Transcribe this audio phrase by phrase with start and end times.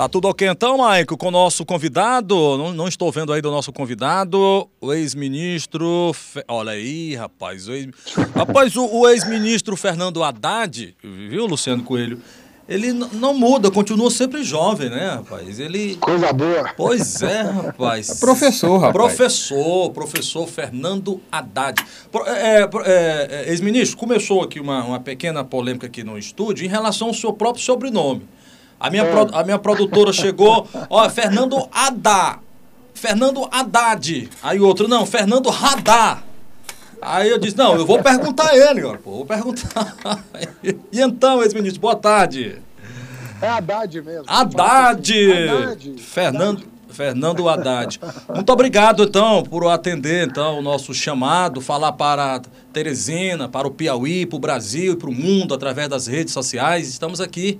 [0.00, 2.34] Tá tudo ok então, Maico, com o nosso convidado?
[2.56, 6.12] Não, não estou vendo aí do nosso convidado, o ex-ministro.
[6.14, 6.42] Fe...
[6.48, 7.68] Olha aí, rapaz.
[7.68, 7.88] O ex...
[8.34, 12.18] rapaz, o, o ex-ministro Fernando Haddad, viu, Luciano Coelho?
[12.66, 15.60] Ele não muda, continua sempre jovem, né, rapaz?
[15.60, 15.96] Ele.
[15.96, 16.72] Coisa boa.
[16.74, 18.08] Pois é, rapaz.
[18.08, 18.92] É professor, rapaz.
[18.94, 21.78] Professor, professor Fernando Haddad.
[22.24, 27.08] É, é, é, ex-ministro, começou aqui uma, uma pequena polêmica aqui no estúdio em relação
[27.08, 28.26] ao seu próprio sobrenome.
[28.80, 32.38] A minha, pro, a minha produtora chegou, ó, Fernando Haddad.
[32.94, 34.30] Fernando Haddad.
[34.42, 36.24] Aí o outro, não, Fernando Radar.
[37.02, 39.96] Aí eu disse, não, eu vou perguntar a ele, ó, pô, vou perguntar.
[40.64, 42.56] E então, ex-ministro, boa tarde.
[43.40, 44.24] É Haddad mesmo.
[44.26, 45.12] Haddad.
[45.12, 45.98] Haddad.
[45.98, 46.68] Fernando, Haddad.
[46.90, 48.00] Fernando Haddad.
[48.34, 54.26] Muito obrigado, então, por atender então, o nosso chamado, falar para Teresina, para o Piauí,
[54.26, 56.88] para o Brasil e para o mundo através das redes sociais.
[56.88, 57.58] Estamos aqui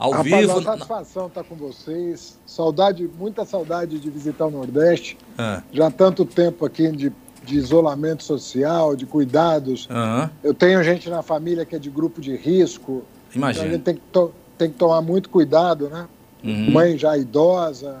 [0.00, 0.52] ao Rapaz, vivo.
[0.54, 2.38] Uma satisfação estar com vocês.
[2.46, 5.18] Saudade, muita saudade de visitar o Nordeste.
[5.36, 5.62] É.
[5.70, 7.12] Já há tanto tempo aqui de,
[7.44, 9.86] de isolamento social, de cuidados.
[9.90, 10.30] Uhum.
[10.42, 13.04] Eu tenho gente na família que é de grupo de risco.
[13.34, 13.66] Imagina.
[13.66, 16.08] Então a gente tem que, tem que tomar muito cuidado, né?
[16.42, 16.70] Uhum.
[16.70, 17.94] Mãe já idosa,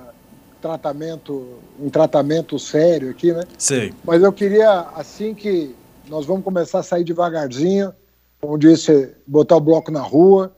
[0.62, 3.42] tratamento, um tratamento sério aqui, né?
[3.58, 3.92] Sei.
[4.02, 5.76] Mas eu queria, assim que
[6.08, 7.92] nós vamos começar a sair devagarzinho,
[8.40, 10.50] como disse, botar o bloco na rua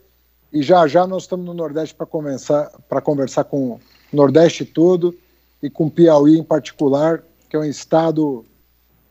[0.52, 3.80] e já já nós estamos no Nordeste para conversar, para conversar com o
[4.12, 5.14] Nordeste todo
[5.62, 8.44] e com Piauí em particular, que é um estado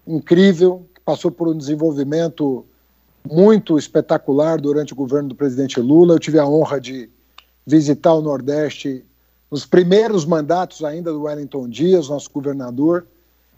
[0.05, 2.65] incrível, que passou por um desenvolvimento
[3.27, 6.15] muito espetacular durante o governo do presidente Lula.
[6.15, 7.09] Eu tive a honra de
[7.65, 9.03] visitar o Nordeste
[9.49, 13.05] nos primeiros mandatos ainda do Wellington Dias, nosso governador,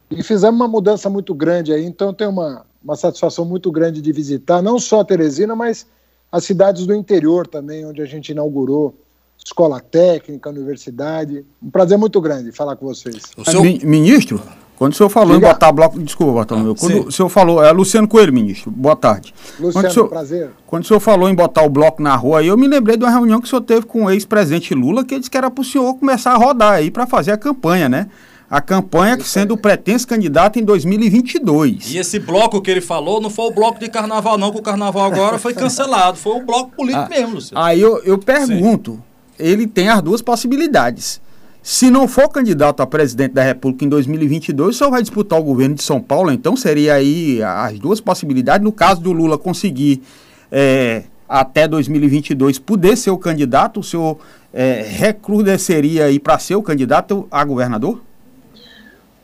[0.09, 1.85] e fizemos uma mudança muito grande aí.
[1.85, 5.85] Então, eu tenho uma, uma satisfação muito grande de visitar não só Teresina, mas
[6.33, 8.97] as cidades do interior também, onde a gente inaugurou
[9.37, 11.45] escola técnica, universidade.
[11.61, 13.21] Um prazer muito grande falar com vocês.
[13.37, 13.61] O seu...
[13.61, 14.41] Ministro,
[14.75, 15.49] quando o senhor falou Diga.
[15.49, 15.99] em botar bloco.
[15.99, 16.71] Desculpa, Bartolomeu.
[16.71, 16.99] Ah, quando sim.
[17.07, 17.63] o senhor falou.
[17.63, 18.71] É Luciano Coelho, ministro.
[18.71, 19.31] Boa tarde.
[19.59, 20.49] Luciano, quando senhor, prazer.
[20.65, 23.03] Quando o senhor falou em botar o bloco na rua aí, eu me lembrei de
[23.03, 25.51] uma reunião que o senhor teve com o ex-presidente Lula, que ele disse que era
[25.51, 28.09] para o senhor começar a rodar aí para fazer a campanha, né?
[28.53, 31.91] A campanha que sendo o pretenso candidato em 2022.
[31.91, 34.61] E esse bloco que ele falou não foi o bloco de carnaval, não, que o
[34.61, 36.19] carnaval agora foi cancelado.
[36.19, 37.65] Foi o bloco político ah, mesmo, Luciano.
[37.65, 39.01] Aí eu, eu pergunto: Sim.
[39.39, 41.19] ele tem as duas possibilidades.
[41.63, 45.73] Se não for candidato a presidente da República em 2022, só vai disputar o governo
[45.73, 48.63] de São Paulo, então seria aí as duas possibilidades.
[48.63, 50.03] No caso do Lula conseguir
[50.51, 54.19] é, até 2022 poder ser o candidato, o senhor
[54.53, 57.99] é, recrudesceria aí para ser o candidato a governador?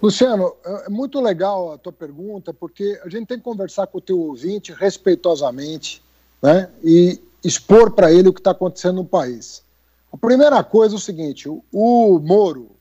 [0.01, 3.97] Luciano, é, é muito legal a tua pergunta, porque a gente tem que conversar com
[3.97, 6.01] o teu ouvinte respeitosamente
[6.41, 9.63] né, e expor para ele o que está acontecendo no país.
[10.11, 12.71] A primeira coisa é o seguinte: o Moro,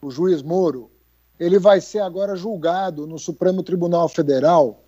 [0.00, 0.90] o juiz Moro,
[1.38, 4.80] ele vai ser agora julgado no Supremo Tribunal Federal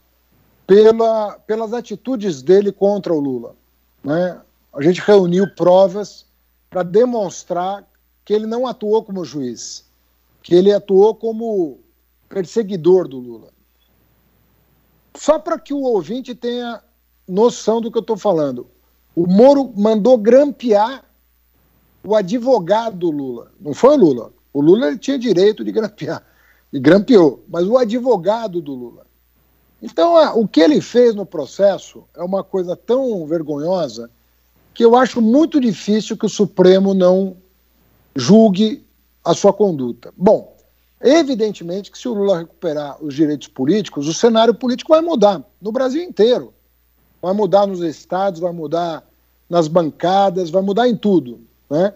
[0.67, 3.57] pela, pelas atitudes dele contra o Lula.
[4.05, 4.41] Né?
[4.73, 6.25] A gente reuniu provas
[6.71, 7.87] para demonstrar
[8.25, 9.85] que ele não atuou como juiz
[10.43, 11.79] que ele atuou como
[12.29, 13.49] perseguidor do Lula.
[15.17, 16.83] Só para que o ouvinte tenha
[17.29, 18.67] noção do que eu estou falando.
[19.15, 21.05] O Moro mandou grampear
[22.03, 23.53] o advogado do Lula.
[23.61, 24.33] Não foi o Lula.
[24.53, 26.25] O Lula ele tinha direito de grampear.
[26.73, 27.45] E grampeou.
[27.49, 29.07] Mas o advogado do Lula.
[29.83, 34.11] Então, o que ele fez no processo é uma coisa tão vergonhosa
[34.73, 37.37] que eu acho muito difícil que o Supremo não
[38.17, 38.85] julgue
[39.25, 40.13] a sua conduta.
[40.17, 40.57] Bom,
[41.01, 45.73] evidentemente que se o Lula recuperar os direitos políticos, o cenário político vai mudar no
[45.73, 46.53] Brasil inteiro.
[47.21, 49.05] Vai mudar nos estados, vai mudar
[49.49, 51.41] nas bancadas, vai mudar em tudo.
[51.71, 51.95] Né?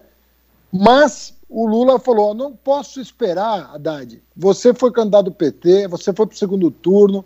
[0.71, 4.23] Mas o Lula falou: não posso esperar, Haddad.
[4.37, 7.25] Você foi candidato do PT, você foi para o segundo turno.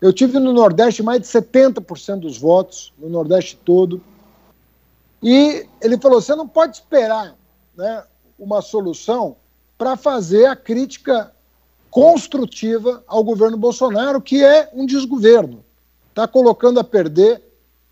[0.00, 4.00] Eu tive no Nordeste mais de 70% dos votos, no Nordeste todo.
[5.22, 7.34] E ele falou: você não pode esperar
[7.76, 8.04] né,
[8.38, 9.36] uma solução
[9.78, 11.32] para fazer a crítica
[11.90, 15.64] construtiva ao governo Bolsonaro, que é um desgoverno.
[16.10, 17.42] Está colocando a perder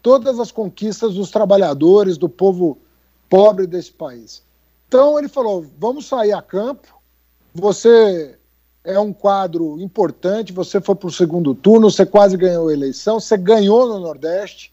[0.02, 2.78] todas as conquistas dos trabalhadores, do povo
[3.28, 4.42] pobre desse país.
[4.88, 6.88] Então ele falou: vamos sair a campo.
[7.54, 8.38] Você
[8.82, 13.18] é um quadro importante, você foi para o segundo turno, você quase ganhou a eleição,
[13.18, 14.72] você ganhou no Nordeste.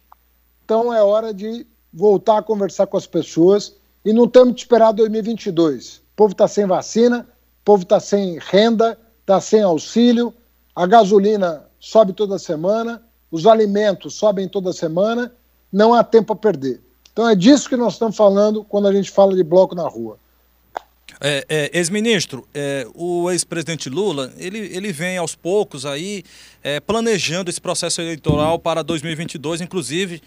[0.65, 4.91] Então é hora de voltar a conversar com as pessoas e não temos que esperar
[4.91, 5.97] 2022.
[5.97, 7.27] O povo está sem vacina,
[7.61, 10.33] o povo está sem renda, está sem auxílio,
[10.75, 13.01] a gasolina sobe toda semana,
[13.31, 15.31] os alimentos sobem toda semana,
[15.71, 16.81] não há tempo a perder.
[17.13, 20.17] Então é disso que nós estamos falando quando a gente fala de bloco na rua.
[21.23, 26.23] É, é, Ex-ministro, é, o ex-presidente Lula, ele, ele vem aos poucos aí
[26.63, 30.21] é, planejando esse processo eleitoral para 2022, inclusive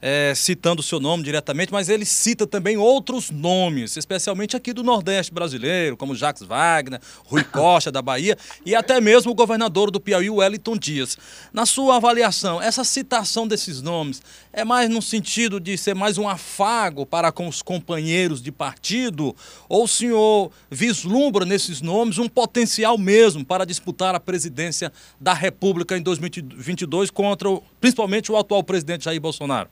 [0.00, 4.82] é, citando o seu nome diretamente, mas ele cita também outros nomes, especialmente aqui do
[4.82, 10.00] Nordeste brasileiro, como Jacques Wagner, Rui Costa da Bahia e até mesmo o governador do
[10.00, 11.18] Piauí, Wellington Dias.
[11.52, 16.28] Na sua avaliação, essa citação desses nomes é mais no sentido de ser mais um
[16.28, 19.36] afago para com os companheiros de partido?
[19.68, 25.96] Ou o senhor vislumbra nesses nomes um potencial mesmo para disputar a presidência da República
[25.96, 27.48] em 2022 contra,
[27.80, 29.68] principalmente, o atual presidente Jair Bolsonaro?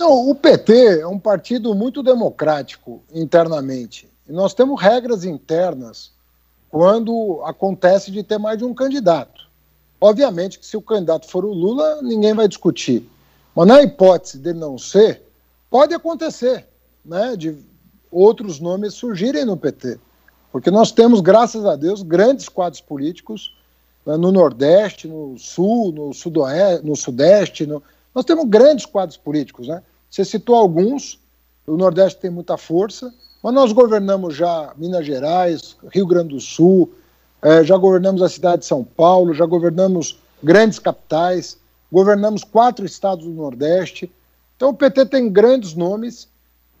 [0.00, 4.08] Não, o PT é um partido muito democrático internamente.
[4.26, 6.10] E nós temos regras internas
[6.70, 9.46] quando acontece de ter mais de um candidato.
[10.00, 13.06] Obviamente que se o candidato for o Lula, ninguém vai discutir.
[13.54, 15.22] Mas na hipótese dele não ser,
[15.68, 16.66] pode acontecer,
[17.04, 17.58] né, de
[18.10, 20.00] outros nomes surgirem no PT.
[20.50, 23.54] Porque nós temos, graças a Deus, grandes quadros políticos
[24.06, 27.66] né, no Nordeste, no Sul, no Sudoeste, no Sudeste.
[27.66, 27.82] No...
[28.14, 29.82] Nós temos grandes quadros políticos, né?
[30.10, 31.20] Você citou alguns,
[31.66, 36.92] o Nordeste tem muita força, mas nós governamos já Minas Gerais, Rio Grande do Sul,
[37.42, 41.58] eh, já governamos a cidade de São Paulo, já governamos grandes capitais,
[41.90, 44.10] governamos quatro estados do Nordeste.
[44.56, 46.28] Então o PT tem grandes nomes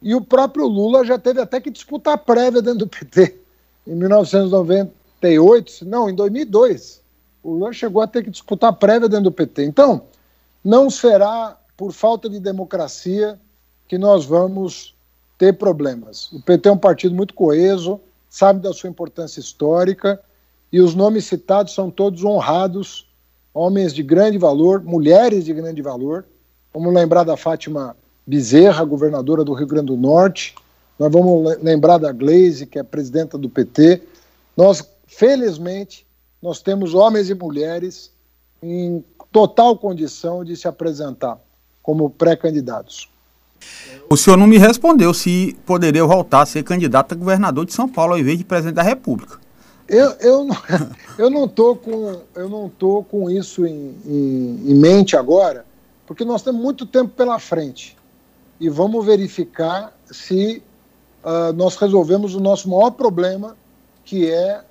[0.02, 3.38] e o próprio Lula já teve até que disputar prévia dentro do PT.
[3.86, 7.00] Em 1998, não, em 2002,
[7.42, 9.64] o Lula chegou a ter que disputar prévia dentro do PT.
[9.64, 10.02] Então,
[10.64, 13.38] não será por falta de democracia
[13.88, 14.94] que nós vamos
[15.38, 16.30] ter problemas.
[16.32, 20.20] O PT é um partido muito coeso, sabe da sua importância histórica
[20.72, 23.08] e os nomes citados são todos honrados,
[23.52, 26.24] homens de grande valor, mulheres de grande valor.
[26.72, 27.96] Vamos lembrar da Fátima
[28.26, 30.54] Bezerra, governadora do Rio Grande do Norte.
[30.98, 34.02] Nós vamos lembrar da Glaze, que é presidenta do PT.
[34.56, 36.06] Nós, felizmente,
[36.40, 38.12] nós temos homens e mulheres
[38.62, 41.38] em total condição de se apresentar
[41.82, 43.08] como pré-candidatos.
[44.08, 47.88] O senhor não me respondeu se poderia voltar a ser candidato a governador de São
[47.88, 49.38] Paulo ao invés de presidente da República.
[49.88, 50.48] Eu, eu,
[51.18, 55.64] eu não estou com, eu não tô com isso em, em, em mente agora,
[56.06, 57.96] porque nós temos muito tempo pela frente.
[58.58, 60.62] E vamos verificar se
[61.24, 63.56] uh, nós resolvemos o nosso maior problema,
[64.04, 64.62] que é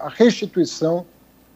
[0.00, 1.06] a restituição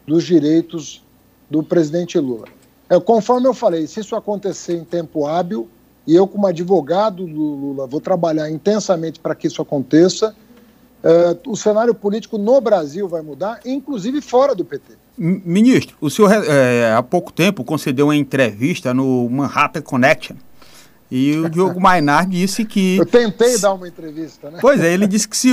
[0.07, 1.03] dos direitos
[1.51, 2.45] do presidente Lula.
[2.89, 5.67] É, conforme eu falei, se isso acontecer em tempo hábil,
[6.07, 10.33] e eu, como advogado do Lula, vou trabalhar intensamente para que isso aconteça,
[11.03, 14.93] é, o cenário político no Brasil vai mudar, inclusive fora do PT.
[15.17, 20.35] Ministro, o senhor é, há pouco tempo concedeu uma entrevista no Manhattan Connection
[21.11, 22.95] e o Diogo Mainar disse que.
[22.95, 24.59] Eu tentei dar uma entrevista, né?
[24.61, 25.49] Pois é, ele disse que se,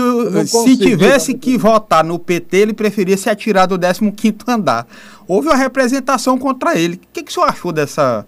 [0.46, 4.86] se tivesse que votar no PT, ele preferia se atirar do 15 andar.
[5.26, 6.94] Houve uma representação contra ele.
[6.94, 8.24] O que, que o senhor achou dessa.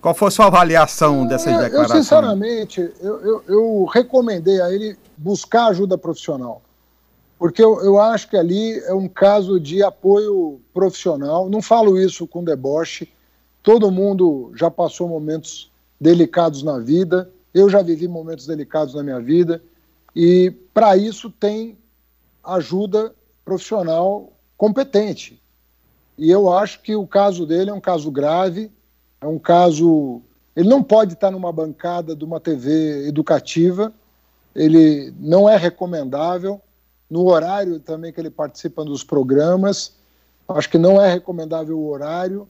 [0.00, 1.90] Qual foi a sua avaliação dessas declarações?
[1.90, 6.60] Eu, sinceramente, eu, eu, eu, recomendei a ele buscar ajuda profissional.
[7.38, 11.48] Porque eu, eu acho que ali é um caso de apoio profissional.
[11.48, 13.08] Não falo isso com deboche.
[13.62, 17.30] Todo mundo já passou momentos delicados na vida.
[17.52, 19.62] Eu já vivi momentos delicados na minha vida
[20.14, 21.78] e para isso tem
[22.44, 23.14] ajuda
[23.44, 25.40] profissional competente.
[26.16, 28.70] E eu acho que o caso dele é um caso grave,
[29.20, 30.20] é um caso.
[30.56, 33.92] Ele não pode estar numa bancada de uma TV educativa,
[34.54, 36.60] ele não é recomendável.
[37.08, 39.94] No horário também que ele participa dos programas,
[40.48, 42.48] acho que não é recomendável o horário.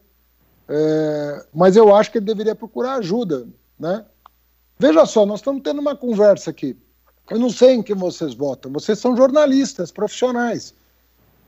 [0.69, 3.49] É, mas eu acho que ele deveria procurar ajuda,
[3.79, 4.05] né?
[4.79, 6.77] Veja só, nós estamos tendo uma conversa aqui.
[7.31, 8.71] Eu não sei em quem vocês votam.
[8.73, 10.75] Vocês são jornalistas, profissionais.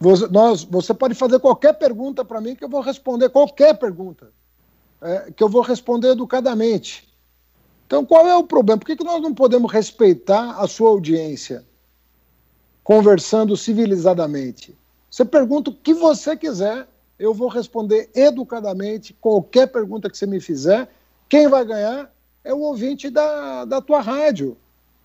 [0.00, 4.33] Você, nós, você pode fazer qualquer pergunta para mim que eu vou responder qualquer pergunta,
[5.00, 7.09] é, que eu vou responder educadamente.
[7.87, 8.79] Então, qual é o problema?
[8.79, 11.65] Por que, que nós não podemos respeitar a sua audiência,
[12.83, 14.77] conversando civilizadamente?
[15.11, 16.87] Você pergunta o que você quiser
[17.21, 20.89] eu vou responder educadamente qualquer pergunta que você me fizer.
[21.29, 22.11] Quem vai ganhar
[22.43, 24.57] é o ouvinte da, da tua rádio,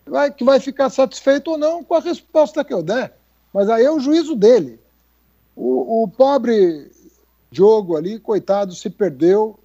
[0.05, 3.17] vai, que vai ficar satisfeito ou não com a resposta que eu der.
[3.53, 4.79] Mas aí é o juízo dele.
[5.53, 6.89] O, o pobre
[7.51, 9.59] Diogo ali, coitado, se perdeu,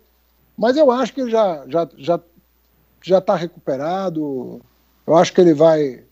[0.58, 2.20] mas eu acho que ele já já já
[3.00, 4.60] já está recuperado.
[5.06, 6.04] Eu acho que ele vai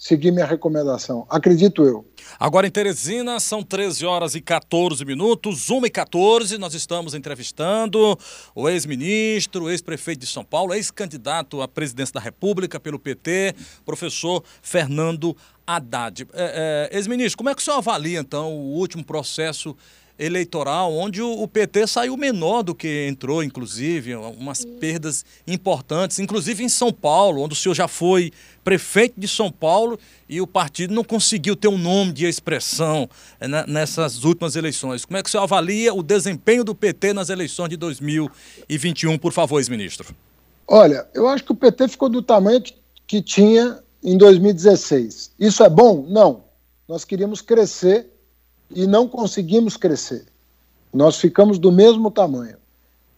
[0.00, 1.26] seguir minha recomendação.
[1.28, 2.06] Acredito eu.
[2.38, 8.18] Agora em Teresina, são 13 horas e 14 minutos, 1 e 14, nós estamos entrevistando
[8.54, 13.54] o ex-ministro, ex-prefeito de São Paulo, ex-candidato à presidência da República pelo PT,
[13.84, 16.26] professor Fernando Haddad.
[16.32, 19.76] É, é, ex-ministro, como é que o senhor avalia, então, o último processo
[20.20, 26.68] eleitoral, onde o, PT saiu menor do que entrou, inclusive, umas perdas importantes, inclusive em
[26.68, 28.30] São Paulo, onde o senhor já foi
[28.64, 29.98] prefeito de São Paulo
[30.28, 33.08] e o partido não conseguiu ter um nome de expressão
[33.40, 35.04] né, nessas últimas eleições.
[35.04, 39.32] Como é que o senhor avalia o desempenho do PT nas eleições de 2021, por
[39.32, 40.14] favor, ex-ministro?
[40.66, 42.74] Olha, eu acho que o PT ficou do tamanho que,
[43.06, 45.32] que tinha em 2016.
[45.38, 46.06] Isso é bom?
[46.08, 46.44] Não.
[46.88, 48.08] Nós queríamos crescer
[48.70, 50.26] e não conseguimos crescer.
[50.92, 52.56] Nós ficamos do mesmo tamanho.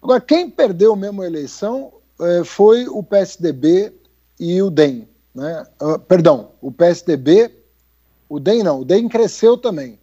[0.02, 3.92] Agora, quem perdeu mesmo a eleição eh, foi o PSDB
[4.38, 5.08] e o DEM.
[5.34, 5.66] Né?
[5.80, 7.52] Uh, perdão, o PSDB,
[8.28, 9.98] o DEM não, o DEM cresceu também.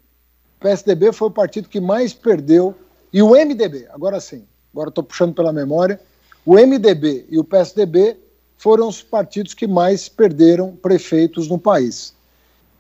[0.57, 2.75] O PSDB foi o partido que mais perdeu,
[3.11, 4.43] e o MDB, agora sim,
[4.73, 5.99] agora estou puxando pela memória,
[6.45, 8.17] o MDB e o PSDB
[8.57, 12.13] foram os partidos que mais perderam prefeitos no país.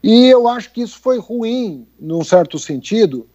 [0.03, 3.27] E eu acho que isso foi ruim, num certo sentido,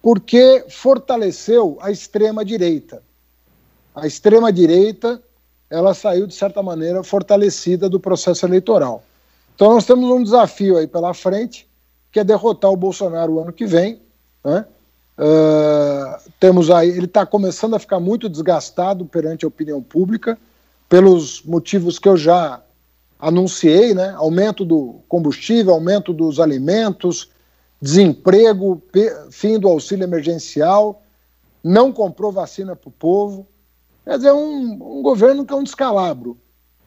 [0.00, 3.02] porque fortaleceu a extrema-direita.
[3.94, 5.22] A extrema-direita
[5.72, 9.02] ela saiu, de certa maneira, fortalecida do processo eleitoral.
[9.54, 11.66] Então nós temos um desafio aí pela frente,
[12.10, 14.00] que é derrotar o Bolsonaro o ano que vem.
[14.44, 14.66] Né?
[15.18, 20.38] Uh, temos aí, ele está começando a ficar muito desgastado perante a opinião pública,
[20.90, 22.60] pelos motivos que eu já
[23.18, 24.12] anunciei, né?
[24.16, 27.30] Aumento do combustível, aumento dos alimentos,
[27.80, 28.82] desemprego,
[29.30, 31.02] fim do auxílio emergencial,
[31.64, 33.46] não comprou vacina para o povo.
[34.04, 36.36] Quer dizer, um, um governo que é um descalabro.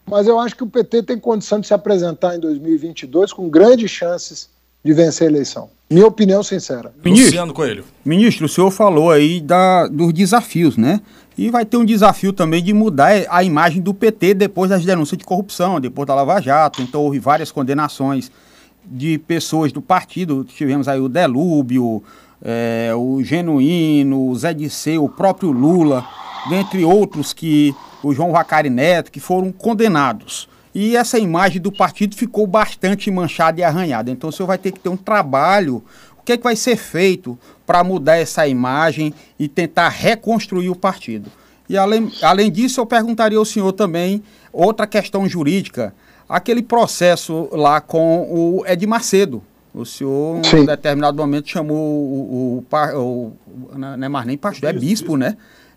[0.05, 3.89] Mas eu acho que o PT tem condição de se apresentar em 2022 com grandes
[3.89, 4.49] chances
[4.83, 5.69] de vencer a eleição.
[5.89, 6.93] Minha opinião sincera.
[7.03, 7.85] Ministro, Luciano Coelho.
[8.03, 11.01] Ministro, o senhor falou aí da, dos desafios, né?
[11.37, 15.17] E vai ter um desafio também de mudar a imagem do PT depois das denúncias
[15.17, 16.81] de corrupção, depois da Lava Jato.
[16.81, 18.31] Então houve várias condenações
[18.85, 20.43] de pessoas do partido.
[20.43, 22.03] Tivemos aí o Delúbio,
[22.41, 26.05] é, o Genuíno, o Zé Disseu, o próprio Lula,
[26.49, 27.73] dentre outros que
[28.03, 30.47] o João Vacari Neto, que foram condenados.
[30.73, 34.11] E essa imagem do partido ficou bastante manchada e arranhada.
[34.11, 35.83] Então o senhor vai ter que ter um trabalho.
[36.17, 40.75] O que, é que vai ser feito para mudar essa imagem e tentar reconstruir o
[40.75, 41.31] partido.
[41.67, 44.21] E além, além disso, eu perguntaria ao senhor também
[44.53, 45.93] outra questão jurídica,
[46.29, 49.41] aquele processo lá com o Ed Macedo.
[49.73, 53.33] O senhor, em um determinado momento, chamou o, o, o,
[53.73, 55.35] o não é mais nem pastor, é bispo, né?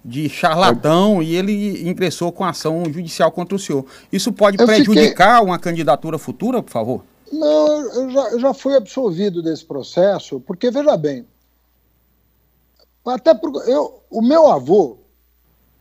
[0.08, 3.84] De charlatão e ele ingressou com ação judicial contra o senhor.
[4.10, 5.46] Isso pode eu prejudicar fiquei...
[5.46, 7.04] uma candidatura futura, por favor?
[7.30, 11.26] Não, eu já, eu já fui absolvido desse processo, porque, veja bem,
[13.04, 14.98] até porque eu, o meu avô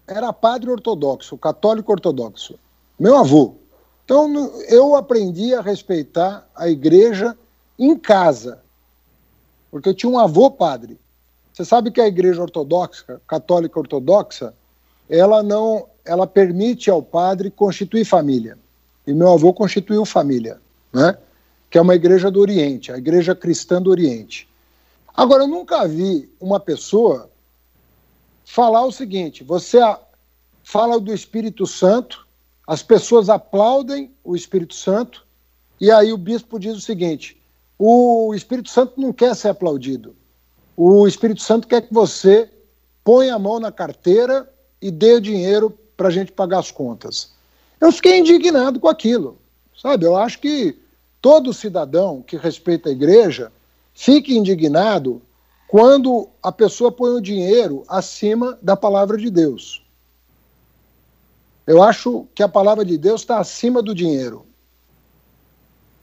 [0.08, 2.58] era padre ortodoxo, católico ortodoxo.
[3.00, 3.56] Meu avô.
[4.06, 7.38] Então eu aprendi a respeitar a igreja
[7.78, 8.60] em casa,
[9.70, 10.98] porque eu tinha um avô padre.
[11.58, 14.54] Você sabe que a igreja ortodoxa, católica ortodoxa,
[15.10, 18.60] ela não, ela permite ao padre constituir família.
[19.08, 20.62] E meu avô constituiu família,
[20.94, 21.18] né?
[21.68, 24.48] Que é uma igreja do Oriente, a igreja cristã do Oriente.
[25.16, 27.28] Agora, eu nunca vi uma pessoa
[28.46, 29.80] falar o seguinte: você
[30.64, 32.28] fala do Espírito Santo,
[32.68, 35.26] as pessoas aplaudem o Espírito Santo,
[35.82, 37.36] e aí o bispo diz o seguinte:
[37.80, 40.16] o Espírito Santo não quer ser aplaudido.
[40.80, 42.48] O Espírito Santo quer que você
[43.04, 44.48] ponha a mão na carteira
[44.80, 47.32] e dê o dinheiro para a gente pagar as contas.
[47.82, 49.40] Eu fiquei indignado com aquilo,
[49.76, 50.06] sabe?
[50.06, 50.78] Eu acho que
[51.20, 53.52] todo cidadão que respeita a igreja
[53.96, 55.20] fique indignado
[55.68, 59.84] quando a pessoa põe o dinheiro acima da palavra de Deus.
[61.66, 64.46] Eu acho que a palavra de Deus está acima do dinheiro.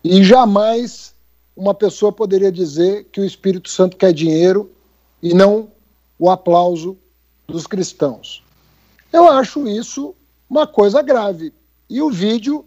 [0.03, 1.14] E jamais
[1.57, 4.71] uma pessoa poderia dizer que o Espírito Santo quer dinheiro
[5.23, 5.69] e não
[6.19, 6.97] o aplauso
[7.47, 8.43] dos cristãos.
[9.13, 10.15] Eu acho isso
[10.49, 11.53] uma coisa grave.
[11.89, 12.65] E o vídeo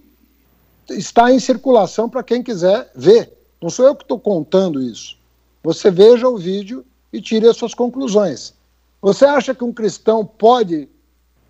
[0.90, 3.34] está em circulação para quem quiser ver.
[3.62, 5.18] Não sou eu que estou contando isso.
[5.64, 8.54] Você veja o vídeo e tire as suas conclusões.
[9.02, 10.88] Você acha que um cristão pode,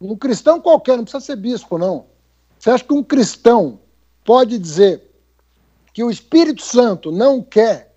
[0.02, 2.06] um cristão qualquer, não precisa ser bispo, não.
[2.58, 3.80] Você acha que um cristão
[4.24, 5.04] pode dizer
[5.98, 7.92] que o Espírito Santo não quer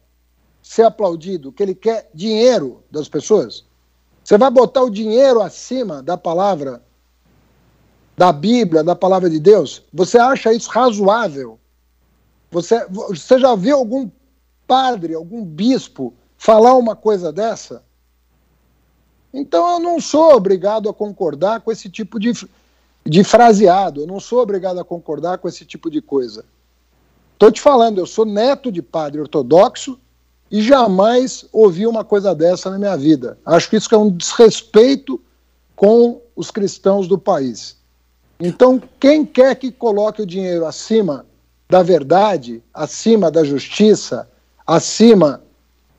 [0.63, 3.67] ser aplaudido, que ele quer dinheiro das pessoas?
[4.25, 6.83] Você vai botar o dinheiro acima da palavra
[8.17, 9.83] da Bíblia, da palavra de Deus?
[9.93, 11.61] Você acha isso razoável?
[12.51, 14.11] Você, você já viu algum
[14.67, 17.85] padre, algum bispo falar uma coisa dessa?
[19.31, 22.33] Então eu não sou obrigado a concordar com esse tipo de,
[23.05, 26.47] de fraseado, eu não sou obrigado a concordar com esse tipo de coisa.
[27.41, 29.99] Estou te falando, eu sou neto de padre ortodoxo
[30.51, 33.39] e jamais ouvi uma coisa dessa na minha vida.
[33.47, 35.19] Acho que isso é um desrespeito
[35.75, 37.79] com os cristãos do país.
[38.39, 41.25] Então, quem quer que coloque o dinheiro acima
[41.67, 44.29] da verdade, acima da justiça,
[44.67, 45.43] acima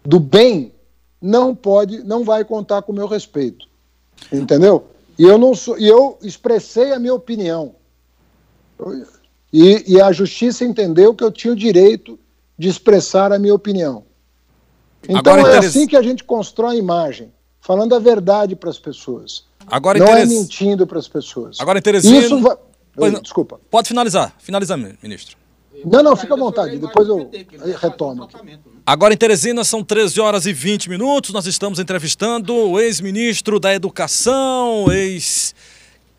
[0.05, 0.71] do bem,
[1.19, 3.65] não pode, não vai contar com o meu respeito.
[4.31, 4.85] Entendeu?
[5.17, 7.73] E eu não sou, e eu expressei a minha opinião.
[9.51, 12.17] E, e a justiça entendeu que eu tinha o direito
[12.57, 14.05] de expressar a minha opinião.
[15.03, 18.79] Então Agora, é assim que a gente constrói a imagem, falando a verdade para as
[18.79, 19.45] pessoas.
[19.65, 21.59] Agora, não é mentindo para as pessoas.
[21.59, 22.25] Agora, interessante.
[22.25, 22.55] Isso vai...
[22.97, 23.59] Oi, desculpa.
[23.69, 24.33] Pode finalizar.
[24.37, 25.37] Finaliza, ministro.
[25.85, 27.29] Não, não, fica à vontade, depois eu
[27.79, 28.27] retomo.
[28.85, 31.31] Agora em Teresina são 13 horas e 20 minutos.
[31.31, 34.85] Nós estamos entrevistando o ex-ministro da Educação,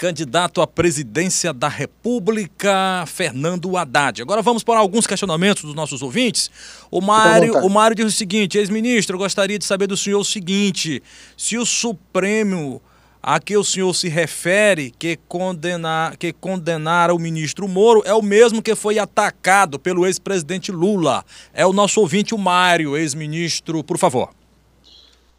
[0.03, 4.21] ex-candidato à presidência da República, Fernando Haddad.
[4.21, 6.51] Agora vamos para alguns questionamentos dos nossos ouvintes.
[6.91, 11.01] O Mário, o Mário diz o seguinte: ex-ministro, gostaria de saber do senhor o seguinte:
[11.37, 12.83] se o Supremo
[13.23, 18.21] a que o senhor se refere, que, condenar, que condenar o ministro Moro, é o
[18.21, 21.25] mesmo que foi atacado pelo ex-presidente Lula.
[21.55, 24.31] É o nosso ouvinte, o Mário, ex-ministro, por favor.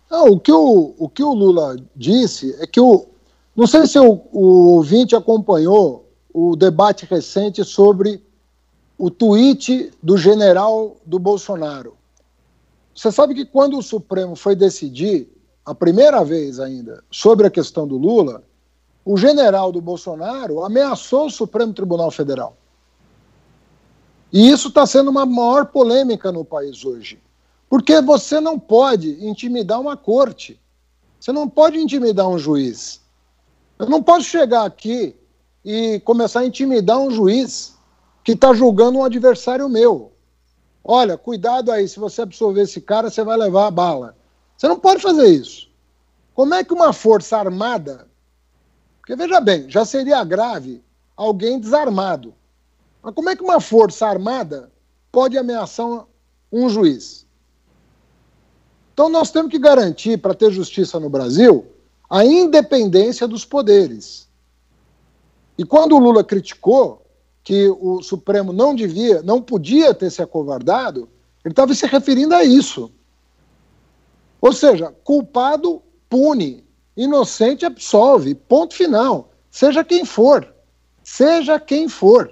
[0.09, 3.07] Não, o, que o, o que o Lula disse é que o.
[3.55, 8.23] Não sei se o, o ouvinte acompanhou o debate recente sobre
[8.97, 11.95] o tweet do general do Bolsonaro.
[12.95, 15.29] Você sabe que quando o Supremo foi decidir
[15.65, 18.43] a primeira vez ainda, sobre a questão do Lula,
[19.05, 22.55] o general do Bolsonaro ameaçou o Supremo Tribunal Federal.
[24.31, 27.19] E isso está sendo uma maior polêmica no país hoje.
[27.69, 30.59] Porque você não pode intimidar uma corte.
[31.19, 33.02] Você não pode intimidar um juiz.
[33.83, 35.13] Eu não posso chegar aqui
[35.63, 37.75] e começar a intimidar um juiz
[38.23, 40.13] que está julgando um adversário meu.
[40.81, 44.15] Olha, cuidado aí, se você absorver esse cara, você vai levar a bala.
[44.55, 45.69] Você não pode fazer isso.
[46.33, 48.07] Como é que uma força armada.
[49.01, 50.81] Porque veja bem, já seria grave
[51.15, 52.33] alguém desarmado.
[53.01, 54.71] Mas como é que uma força armada
[55.11, 56.05] pode ameaçar
[56.49, 57.27] um juiz?
[58.93, 61.67] Então nós temos que garantir, para ter justiça no Brasil,
[62.13, 64.29] a independência dos poderes.
[65.57, 67.03] E quando o Lula criticou
[67.43, 71.09] que o Supremo não devia, não podia ter se acovardado,
[71.43, 72.91] ele estava se referindo a isso.
[74.39, 76.63] Ou seja, culpado pune,
[76.95, 79.31] inocente absolve, ponto final.
[79.49, 80.53] Seja quem for.
[81.03, 82.31] Seja quem for.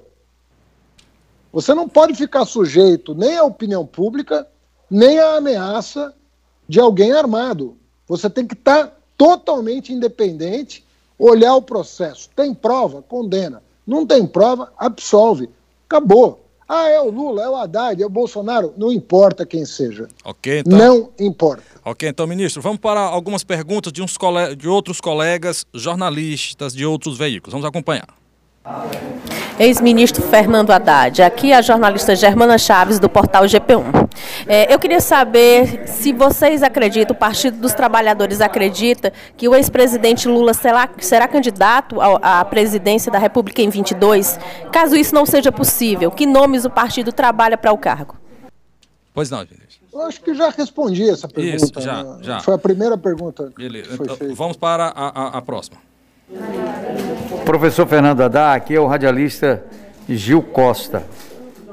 [1.52, 4.48] Você não pode ficar sujeito nem à opinião pública,
[4.88, 6.14] nem à ameaça
[6.70, 7.76] de alguém armado.
[8.08, 10.84] Você tem que estar totalmente independente,
[11.20, 12.28] olhar o processo.
[12.36, 13.04] Tem prova?
[13.04, 13.62] Condena.
[13.86, 14.74] Não tem prova?
[14.76, 15.48] Absolve.
[15.88, 16.40] Acabou.
[16.68, 18.74] Ah, é o Lula, é o Haddad, é o Bolsonaro.
[18.76, 20.08] Não importa quem seja.
[20.24, 20.76] Ok, então.
[20.76, 21.64] Não importa.
[21.86, 24.56] Ok, então, ministro, vamos para algumas perguntas de, uns cole...
[24.56, 27.52] de outros colegas jornalistas de outros veículos.
[27.52, 28.08] Vamos acompanhar.
[29.60, 34.10] Ex-ministro Fernando Haddad, aqui a jornalista Germana Chaves, do portal GP1.
[34.48, 40.28] É, eu queria saber se vocês acreditam, o Partido dos Trabalhadores acredita que o ex-presidente
[40.28, 44.40] Lula será, será candidato à presidência da República em 22?
[44.72, 48.16] Caso isso não seja possível, que nomes o partido trabalha para o cargo?
[49.14, 49.82] Pois não, ministro.
[49.94, 51.66] Eu acho que já respondi essa pergunta.
[51.66, 52.18] Isso, já, né?
[52.22, 52.40] já.
[52.40, 53.52] Foi a primeira pergunta.
[53.58, 53.94] Beleza.
[53.94, 55.78] Então, vamos para a, a, a próxima.
[57.46, 59.64] Professor Fernando Haddad, aqui é o radialista
[60.08, 61.04] Gil Costa.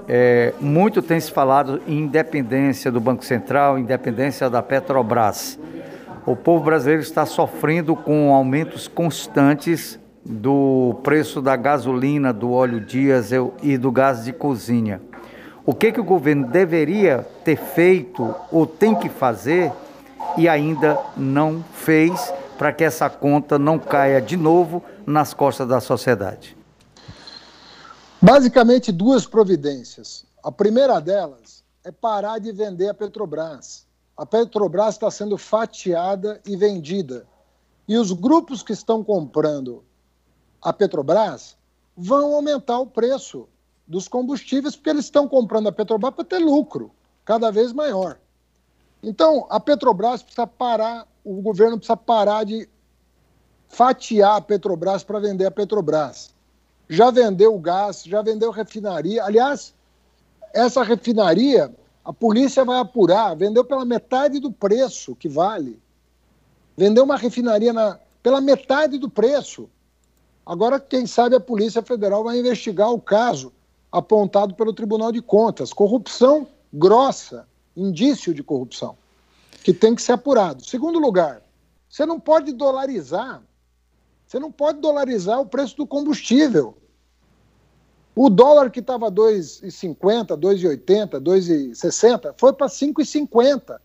[0.08, 5.58] É, muito tem se falado em independência do Banco Central, independência da Petrobras.
[6.26, 13.54] O povo brasileiro está sofrendo com aumentos constantes do preço da gasolina, do óleo diesel
[13.62, 15.00] e do gás de cozinha.
[15.64, 19.70] O que, que o governo deveria ter feito ou tem que fazer
[20.36, 25.80] e ainda não fez para que essa conta não caia de novo nas costas da
[25.80, 26.56] sociedade?
[28.20, 30.26] Basicamente, duas providências.
[30.42, 33.86] A primeira delas é parar de vender a Petrobras.
[34.16, 37.24] A Petrobras está sendo fatiada e vendida.
[37.86, 39.84] E os grupos que estão comprando
[40.60, 41.56] a Petrobras
[41.96, 43.48] vão aumentar o preço
[43.86, 46.90] dos combustíveis, porque eles estão comprando a Petrobras para ter lucro
[47.24, 48.18] cada vez maior.
[49.02, 52.66] Então, a Petrobras precisa parar o governo precisa parar de
[53.68, 56.34] fatiar a Petrobras para vender a Petrobras.
[56.88, 59.22] Já vendeu o gás, já vendeu refinaria.
[59.22, 59.74] Aliás,
[60.54, 61.70] essa refinaria,
[62.02, 65.78] a polícia vai apurar, vendeu pela metade do preço que vale.
[66.74, 69.68] Vendeu uma refinaria na, pela metade do preço.
[70.46, 73.52] Agora, quem sabe a Polícia Federal vai investigar o caso
[73.92, 75.74] apontado pelo Tribunal de Contas.
[75.74, 77.46] Corrupção grossa,
[77.78, 78.96] indício de corrupção,
[79.62, 80.64] que tem que ser apurado.
[80.64, 81.42] Segundo lugar,
[81.88, 83.42] você não pode dolarizar,
[84.26, 86.76] você não pode dolarizar o preço do combustível.
[88.14, 93.78] O dólar que estava 2,50, 2,80, 2,60 foi para 5,50.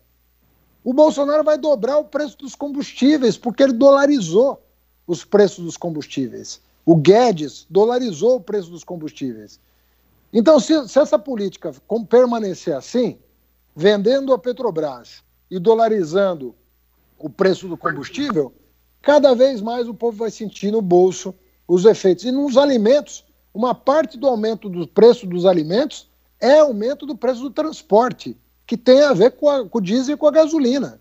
[0.82, 4.60] O Bolsonaro vai dobrar o preço dos combustíveis porque ele dolarizou
[5.06, 6.60] os preços dos combustíveis.
[6.84, 9.58] O Guedes dolarizou o preço dos combustíveis.
[10.32, 11.72] Então, se, se essa política
[12.08, 13.18] permanecer assim,
[13.74, 16.54] vendendo a Petrobras e dolarizando
[17.18, 18.52] o preço do combustível,
[19.02, 21.34] cada vez mais o povo vai sentir no bolso
[21.66, 22.24] os efeitos.
[22.24, 26.08] E nos alimentos, uma parte do aumento do preço dos alimentos
[26.40, 30.14] é aumento do preço do transporte, que tem a ver com, a, com o diesel
[30.14, 31.00] e com a gasolina.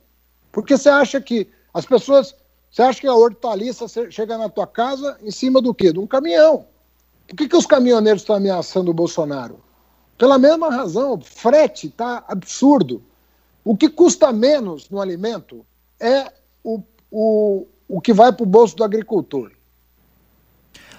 [0.52, 2.36] Porque você acha que as pessoas.
[2.70, 5.94] Você acha que a hortaliça chega na tua casa em cima do quê?
[5.94, 6.66] De um caminhão.
[7.28, 9.63] Por que, que os caminhoneiros estão ameaçando o Bolsonaro?
[10.18, 13.04] Pela mesma razão, frete está absurdo.
[13.64, 15.66] O que custa menos no alimento
[16.00, 16.32] é
[16.64, 19.52] o, o, o que vai para o bolso do agricultor.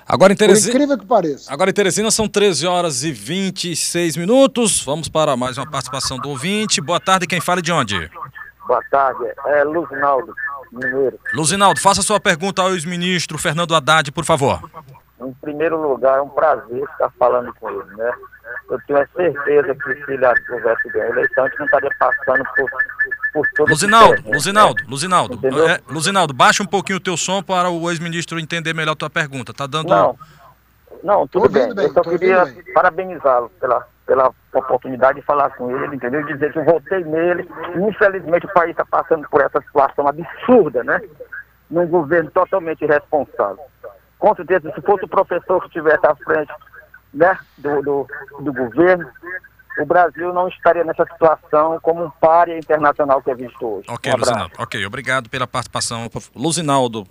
[0.07, 1.53] Agora em Teresina, Por incrível que pareça.
[1.53, 4.83] Agora em Teresina são 13 horas e 26 minutos.
[4.85, 6.81] Vamos para mais uma participação do ouvinte.
[6.81, 8.11] Boa tarde, quem fala de onde?
[8.66, 10.35] Boa tarde, é Luzinaldo,
[10.72, 11.18] Mineiro.
[11.35, 14.61] Luzinaldo, faça sua pergunta ao ex-ministro Fernando Haddad, por favor.
[15.20, 18.12] Em primeiro lugar, é um prazer estar falando com ele, né?
[18.70, 21.90] Eu tenho a certeza que se ele houvesse ganho a eleição, a gente não estaria
[21.98, 22.70] passando por,
[23.33, 24.88] por todo Luzinaldo, esse Luzinaldo, né?
[24.88, 28.96] Luzinaldo, é, Luzinaldo, baixa um pouquinho o teu som para o ex-ministro entender melhor a
[28.96, 29.52] tua pergunta.
[29.52, 29.88] Tá dando.
[29.88, 30.18] Não,
[31.02, 31.74] não tudo bem.
[31.74, 31.85] bem.
[31.85, 36.22] Eu só queria parabenizá-lo pela, pela oportunidade de falar com ele, entendeu?
[36.22, 37.48] E dizer que eu votei nele.
[37.76, 41.02] Infelizmente, o país está passando por essa situação absurda, né?
[41.70, 43.62] Num governo totalmente irresponsável.
[44.18, 46.52] Com certeza, se fosse o professor que estivesse à frente
[47.14, 48.07] né, do, do,
[48.40, 49.09] do governo,
[49.79, 53.87] o Brasil não estaria nessa situação como um párea internacional que é visto hoje.
[53.88, 54.55] Ok, um Luzinaldo.
[54.59, 56.11] Ok, obrigado pela participação.
[56.35, 57.07] Luzinaldo.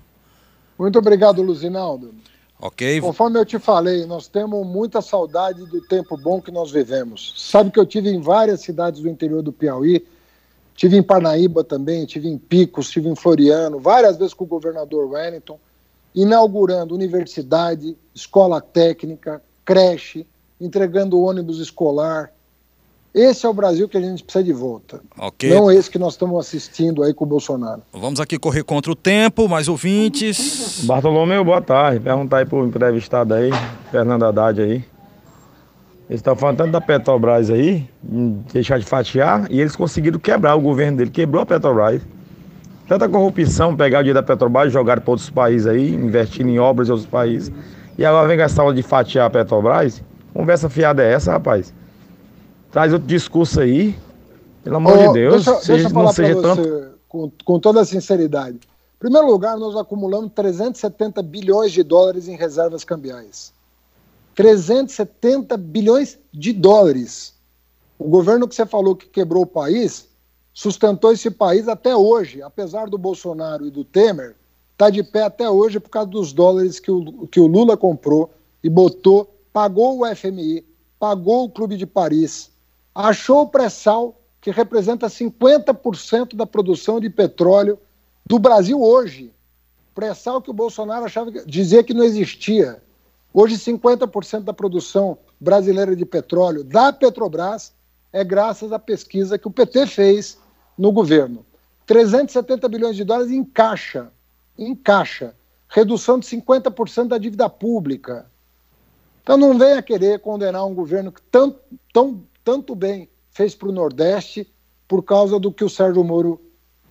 [0.78, 2.14] Muito obrigado, Luzinaldo.
[2.60, 3.02] Ok.
[3.02, 7.34] Conforme eu te falei, nós temos muita saudade do tempo bom que nós vivemos.
[7.36, 10.06] Sabe que eu tive em várias cidades do interior do Piauí,
[10.74, 15.10] tive em Parnaíba também, tive em Picos, tive em Floriano, várias vezes com o governador
[15.10, 15.60] Wellington,
[16.16, 20.26] inaugurando universidade, escola técnica, creche,
[20.60, 22.32] entregando ônibus escolar.
[23.14, 25.00] Esse é o Brasil que a gente precisa de volta.
[25.16, 25.54] Okay.
[25.54, 27.84] Não esse que nós estamos assistindo aí com o Bolsonaro.
[27.94, 30.84] Vamos aqui correr contra o tempo, mais ouvintes.
[30.86, 32.00] Bartolomeu, boa tarde.
[32.00, 33.52] Perguntar aí pro entrevistado aí,
[33.92, 34.84] Fernando Haddad aí.
[36.10, 37.88] Eles estão falando tanto da Petrobras aí,
[38.52, 42.02] deixar de fatiar, e eles conseguiram quebrar o governo dele, quebrou a Petrobras.
[42.88, 46.60] Tanta corrupção, pegar o dinheiro da Petrobras e jogar para outros países aí, investindo em
[46.60, 47.52] obras em outros países.
[47.98, 50.02] E agora vem gastar de fatiar a Petrobras.
[50.34, 51.74] Conversa fiada é essa, rapaz?
[52.72, 53.96] Traz outro discurso aí.
[54.64, 55.46] Pelo amor oh, de Deus.
[55.46, 58.56] Deixa, seja, deixa eu falar não seja você, com, com toda a sinceridade.
[58.56, 63.54] Em primeiro lugar, nós acumulamos 370 bilhões de dólares em reservas cambiais.
[64.34, 67.36] 370 bilhões de dólares.
[68.00, 70.08] O governo que você falou que quebrou o país
[70.54, 74.36] sustentou esse país até hoje, apesar do Bolsonaro e do Temer
[74.84, 78.34] está de pé até hoje por causa dos dólares que o, que o Lula comprou
[78.62, 80.66] e botou, pagou o FMI,
[81.00, 82.52] pagou o Clube de Paris,
[82.94, 87.80] achou o pré-sal, que representa 50% da produção de petróleo
[88.26, 89.32] do Brasil hoje.
[89.96, 92.82] Pré-sal que o Bolsonaro achava, dizia que não existia.
[93.34, 97.74] Hoje, 50% da produção brasileira de petróleo da Petrobras
[98.12, 100.38] é graças à pesquisa que o PT fez
[100.78, 101.46] no governo.
[101.86, 104.12] 370 bilhões de dólares em caixa
[104.58, 105.36] em caixa,
[105.68, 108.30] redução de 50% da dívida pública.
[109.22, 111.56] Então não venha querer condenar um governo que tão,
[111.92, 114.52] tão, tanto bem fez para o Nordeste
[114.88, 116.40] por causa do que o Sérgio Moro,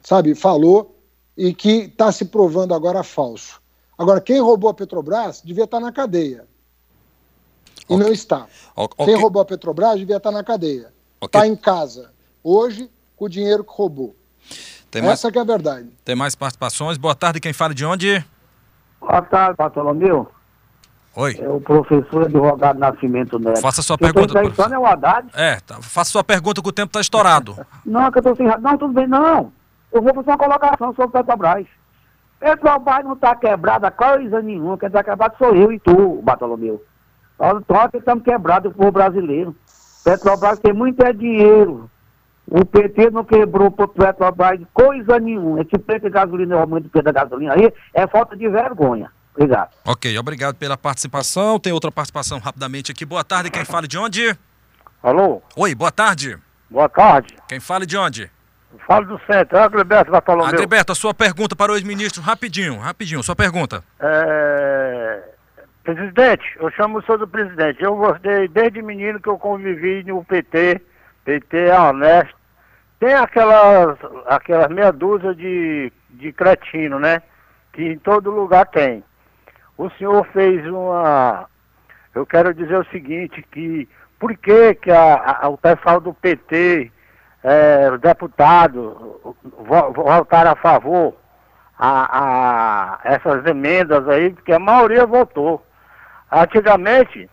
[0.02, 0.96] sabe, falou
[1.36, 3.60] e que está se provando agora falso.
[3.96, 6.46] Agora, quem roubou a Petrobras devia estar tá na cadeia.
[7.88, 7.96] E okay.
[7.96, 8.48] não está.
[8.74, 9.06] Okay.
[9.06, 10.92] Quem roubou a Petrobras devia estar tá na cadeia.
[11.22, 11.50] Está okay.
[11.50, 12.10] em casa.
[12.42, 14.16] Hoje, com o dinheiro que roubou.
[14.92, 15.88] Tem Essa mais, que é a verdade.
[16.04, 16.98] Tem mais participações.
[16.98, 18.22] Boa tarde, quem fala de onde?
[19.00, 20.30] Boa tarde, Bartolomeu.
[21.16, 21.38] Oi.
[21.40, 23.62] É o professor advogado Nascimento Neto.
[23.62, 24.38] Faça sua eu pergunta.
[24.38, 25.28] é o Haddad.
[25.32, 27.56] É, tá, faça sua pergunta que o tempo está estourado.
[27.86, 29.50] não, que eu tô sem Não, tudo bem, não.
[29.90, 31.66] Eu vou fazer uma colocação sobre o Petrobras.
[32.38, 34.76] Petrobras não está quebrada coisa nenhuma.
[34.76, 36.84] Quem está quebrado sou eu e tu, Bartolomeu.
[37.38, 37.62] Nós
[37.94, 39.56] estamos quebrados o povo brasileiro.
[40.04, 41.90] Petrobras tem muito é dinheiro.
[42.46, 45.62] O PT não quebrou para o Petrobras coisa nenhuma.
[45.62, 49.10] Esse preço de gasolina, o aumento do preço da gasolina aí, é falta de vergonha.
[49.34, 49.70] Obrigado.
[49.86, 51.58] Ok, obrigado pela participação.
[51.58, 53.04] Tem outra participação rapidamente aqui.
[53.06, 54.36] Boa tarde, quem fala de onde?
[55.02, 55.40] Alô?
[55.56, 56.38] Oi, boa tarde.
[56.70, 57.34] Boa tarde.
[57.48, 58.30] Quem fala de onde?
[58.86, 60.48] Falo do centro, é Agriberto Bartolomeu.
[60.48, 63.84] Agriberto, a sua pergunta para o ex-ministro, rapidinho, rapidinho, sua pergunta.
[64.00, 65.22] É...
[65.84, 67.82] Presidente, eu chamo o senhor do presidente.
[67.82, 70.80] Eu gostei desde menino que eu convivi no PT.
[71.24, 72.34] PT é honesto.
[72.98, 77.22] Tem aquelas, aquelas meia dúzia de, de cretino, né?
[77.72, 79.02] Que em todo lugar tem.
[79.76, 81.46] O senhor fez uma.
[82.14, 86.92] Eu quero dizer o seguinte, que por que, que a, a, o pessoal do PT,
[87.42, 88.94] é, os deputados,
[89.94, 91.16] votaram a favor
[91.76, 95.66] a, a essas emendas aí, porque a maioria votou.
[96.30, 97.28] Antigamente,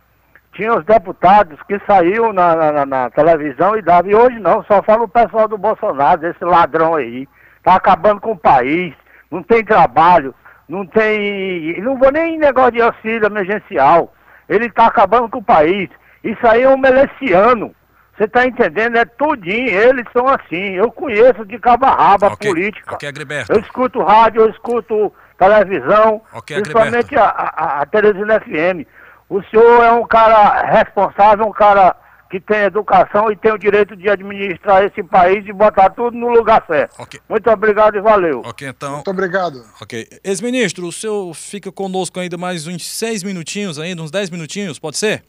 [0.59, 4.83] tinha os deputados que saíam na, na, na, televisão e davam, e hoje não, só
[4.83, 7.25] fala o pessoal do Bolsonaro, esse ladrão aí.
[7.63, 8.93] Tá acabando com o país,
[9.31, 10.35] não tem trabalho,
[10.67, 11.81] não tem.
[11.81, 14.13] Não vou nem em negócio de auxílio emergencial.
[14.49, 15.89] Ele tá acabando com o país.
[16.23, 17.73] Isso aí é um miliciano.
[18.17, 18.97] Você tá entendendo?
[18.97, 20.75] É tudinho, eles são assim.
[20.75, 22.95] Eu conheço de cabo a rabo a Ok, política.
[22.95, 23.53] ok, Agriberto.
[23.53, 28.85] Eu escuto rádio, eu escuto televisão, Ok, principalmente a, a, a Teresina FM.
[29.29, 31.95] O senhor é um cara responsável, um cara
[32.29, 36.29] que tem educação e tem o direito de administrar esse país e botar tudo no
[36.29, 36.95] lugar certo.
[37.27, 38.41] Muito obrigado e valeu.
[38.45, 38.95] Ok, então.
[38.95, 39.63] Muito obrigado.
[39.81, 40.07] Ok.
[40.23, 44.97] Ex-ministro, o senhor fica conosco ainda mais uns seis minutinhos ainda, uns dez minutinhos, pode
[44.97, 45.23] ser?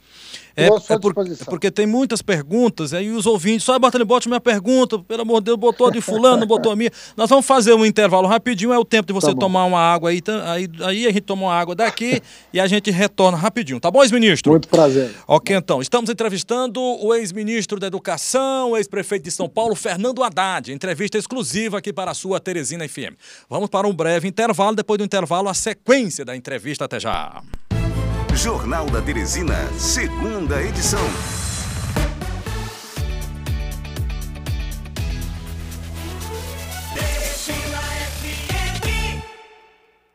[0.57, 4.41] É, é por- é porque tem muitas perguntas, aí os ouvintes, só Bartolomeu, bote minha
[4.41, 6.91] pergunta, pelo amor de Deus, botou a de fulano, não botou a minha.
[7.17, 10.11] Nós vamos fazer um intervalo rapidinho, é o tempo de você Tá tomar uma água
[10.11, 12.21] aí, tá- aí, aí a gente toma uma água daqui
[12.53, 14.51] e a gente retorna rapidinho, tá bom, ex-ministro?
[14.53, 15.11] Muito prazer.
[15.27, 20.73] Ok, então, estamos entrevistando o ex-ministro da Educação, o ex-prefeito de São Paulo, Fernando Haddad.
[20.73, 23.15] Entrevista exclusiva aqui para a sua Teresina FM.
[23.49, 26.85] Vamos para um breve intervalo, depois do intervalo, a sequência da entrevista.
[26.85, 27.43] Até já.
[28.35, 31.01] Jornal da Teresina, segunda edição.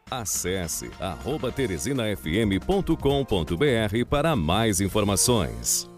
[0.09, 5.94] Acesse arroba teresinafm.com.br para mais informações.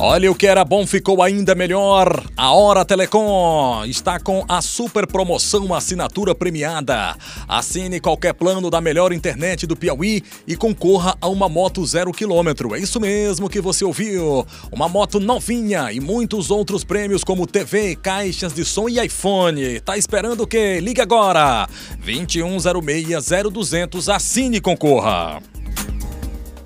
[0.00, 2.22] Olha o que era bom ficou ainda melhor.
[2.36, 7.16] A Hora Telecom está com a super promoção assinatura premiada.
[7.48, 12.76] Assine qualquer plano da melhor internet do Piauí e concorra a uma moto zero quilômetro.
[12.76, 14.46] É isso mesmo que você ouviu.
[14.70, 19.80] Uma moto novinha e muitos outros prêmios como TV, caixas de som e iPhone.
[19.80, 20.78] Tá esperando o quê?
[20.80, 21.68] Liga agora.
[22.06, 24.14] 2106-0200.
[24.14, 25.42] Assine e concorra.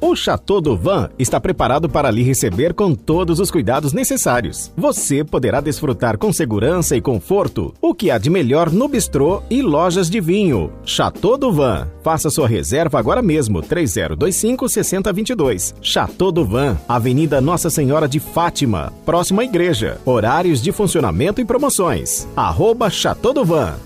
[0.04, 4.72] O Chateau do Van está preparado para lhe receber com todos os cuidados necessários.
[4.76, 9.62] Você poderá desfrutar com segurança e conforto o que há de melhor no bistrô e
[9.62, 10.72] lojas de vinho.
[10.84, 11.86] Chateau do Van.
[12.02, 15.72] Faça sua reserva agora mesmo, 3025-6022.
[15.80, 20.00] Chateau do Van, Avenida Nossa Senhora de Fátima, próxima à igreja.
[20.04, 22.26] Horários de funcionamento e promoções.
[22.34, 23.76] Arroba Chateau do Van.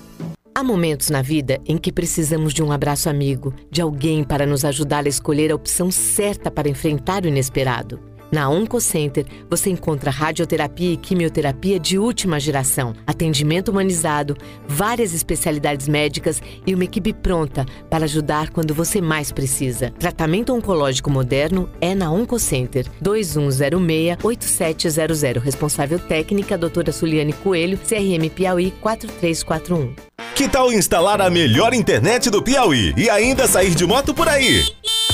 [0.56, 4.64] Há momentos na vida em que precisamos de um abraço amigo, de alguém para nos
[4.64, 8.00] ajudar a escolher a opção certa para enfrentar o inesperado.
[8.36, 14.36] Na OncoCenter, você encontra radioterapia e quimioterapia de última geração, atendimento humanizado,
[14.68, 19.90] várias especialidades médicas e uma equipe pronta para ajudar quando você mais precisa.
[19.98, 22.84] Tratamento oncológico moderno é na OncoCenter.
[23.02, 25.38] 2106-8700.
[25.38, 29.94] Responsável técnica, doutora Suliane Coelho, CRM Piauí 4341.
[30.34, 34.62] Que tal instalar a melhor internet do Piauí e ainda sair de moto por aí?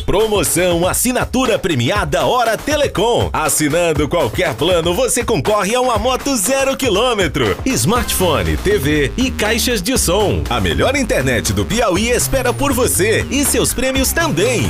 [0.03, 3.31] Promoção Assinatura Premiada Hora Telecom.
[3.33, 9.97] Assinando qualquer plano, você concorre a uma moto zero quilômetro, smartphone, TV e caixas de
[9.97, 10.43] som.
[10.51, 14.69] A melhor internet do Piauí espera por você e seus prêmios também.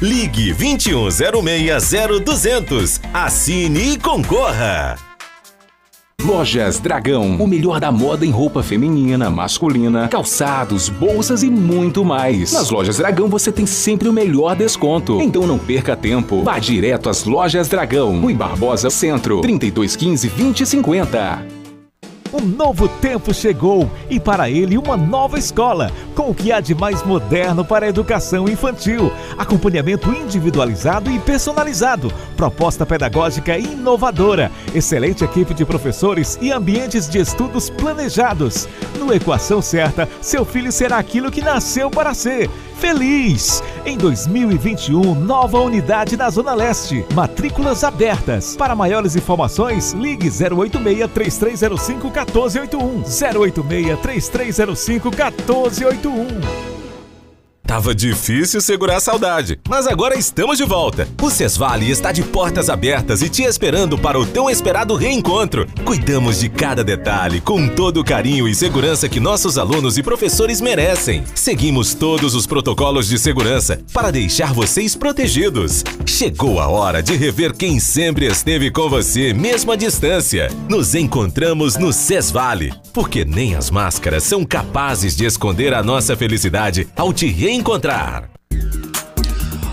[0.00, 3.00] Ligue 21060200.
[3.12, 5.07] Assine e concorra.
[6.28, 12.52] Lojas Dragão, o melhor da moda em roupa feminina, masculina, calçados, bolsas e muito mais.
[12.52, 15.22] Nas Lojas Dragão você tem sempre o melhor desconto.
[15.22, 16.42] Então não perca tempo.
[16.42, 21.57] Vá direto às Lojas Dragão, Rui Barbosa Centro, 3215 2050.
[22.30, 26.74] Um novo tempo chegou e para ele uma nova escola, com o que há de
[26.74, 35.54] mais moderno para a educação infantil, acompanhamento individualizado e personalizado, proposta pedagógica inovadora, excelente equipe
[35.54, 38.68] de professores e ambientes de estudos planejados.
[38.98, 43.62] No Equação Certa, seu filho será aquilo que nasceu para ser feliz.
[43.84, 47.04] Em 2021, nova unidade na Zona Leste.
[47.14, 48.56] Matrículas abertas.
[48.56, 53.02] Para maiores informações, ligue 086 3305 1481.
[53.40, 56.67] 086 3305 1481.
[57.68, 61.06] Tava difícil segurar a saudade, mas agora estamos de volta.
[61.20, 65.66] O Sesvale está de portas abertas e te esperando para o tão esperado reencontro.
[65.84, 70.62] Cuidamos de cada detalhe com todo o carinho e segurança que nossos alunos e professores
[70.62, 71.24] merecem.
[71.34, 75.84] Seguimos todos os protocolos de segurança para deixar vocês protegidos.
[76.06, 80.50] Chegou a hora de rever quem sempre esteve com você, mesmo à distância.
[80.70, 86.88] Nos encontramos no Sesvale, porque nem as máscaras são capazes de esconder a nossa felicidade
[86.96, 88.30] ao te reencontrar encontrar.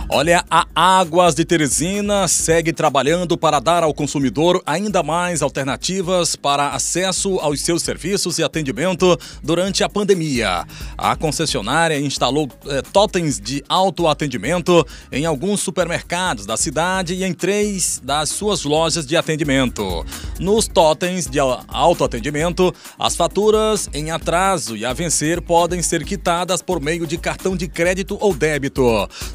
[0.08, 6.70] Olha, a Águas de Teresina segue trabalhando para dar ao consumidor ainda mais alternativas para
[6.70, 10.63] acesso aos seus serviços e atendimento durante a pandemia.
[10.96, 18.00] A concessionária instalou eh, totens de autoatendimento em alguns supermercados da cidade e em três
[18.04, 20.06] das suas lojas de atendimento.
[20.39, 26.80] Nos totens de autoatendimento, as faturas em atraso e a vencer podem ser quitadas por
[26.80, 28.86] meio de cartão de crédito ou débito.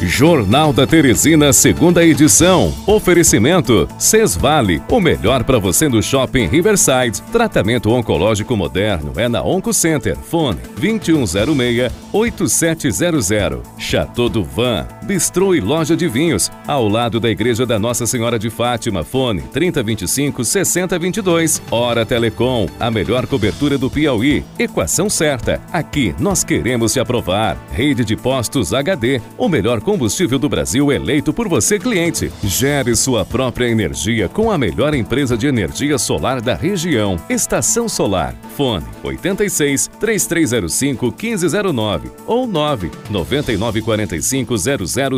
[0.01, 2.73] Jornal da Teresina, segunda edição.
[2.87, 7.21] Oferecimento Sesvale, o melhor para você no Shopping Riverside.
[7.33, 10.17] Tratamento oncológico moderno é na Onco Center.
[10.17, 13.59] Fone 2106-8700.
[13.77, 18.39] Chateau do Van, bistrô e loja de vinhos, ao lado da Igreja da Nossa Senhora
[18.39, 19.03] de Fátima.
[19.03, 21.61] Fone 3025-6022.
[21.73, 24.45] Hora Telecom, a melhor cobertura do Piauí.
[24.61, 25.61] Equação certa.
[25.73, 27.59] Aqui nós queremos te aprovar.
[27.73, 32.31] Rede de Postos HD, o melhor combustível do Brasil eleito por você, cliente.
[32.45, 37.17] Gere sua própria energia com a melhor empresa de energia solar da região.
[37.27, 38.35] Estação Solar.
[38.55, 44.55] Fone 86 3305 1509 ou 9 9945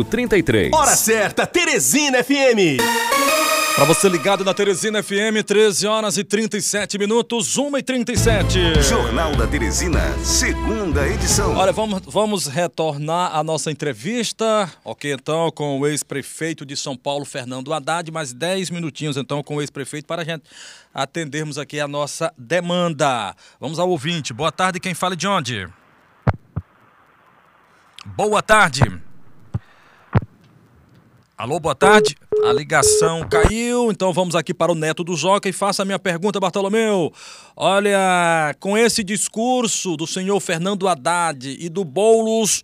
[0.09, 0.71] 0033.
[0.71, 2.79] Hora certa, Teresina FM.
[3.75, 8.81] Para você ligado na Teresina FM, 13 horas e 37 minutos, 1 e 37.
[8.81, 11.55] Jornal da Teresina, segunda edição.
[11.55, 17.23] Olha, vamos, vamos retornar à nossa entrevista, ok, então, com o ex-prefeito de São Paulo,
[17.23, 20.43] Fernando Haddad, mais 10 minutinhos, então, com o ex-prefeito, para a gente
[20.93, 23.33] atendermos aqui a nossa demanda.
[23.59, 24.33] Vamos ao ouvinte.
[24.33, 25.67] Boa tarde, quem fala de onde?
[28.05, 29.10] Boa tarde.
[31.41, 32.15] Alô, boa tarde.
[32.45, 35.97] A ligação caiu, então vamos aqui para o Neto do Joca e faça a minha
[35.97, 37.11] pergunta, Bartolomeu.
[37.55, 42.61] Olha, com esse discurso do senhor Fernando Haddad e do Boulos,